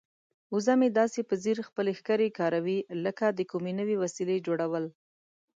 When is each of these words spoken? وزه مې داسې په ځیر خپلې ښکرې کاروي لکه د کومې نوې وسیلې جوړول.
وزه 0.55 0.73
مې 0.79 0.89
داسې 0.99 1.19
په 1.29 1.35
ځیر 1.43 1.57
خپلې 1.67 1.91
ښکرې 1.99 2.29
کاروي 2.39 2.79
لکه 3.05 3.25
د 3.37 3.39
کومې 3.51 3.73
نوې 3.79 3.95
وسیلې 4.03 4.37
جوړول. 4.47 4.85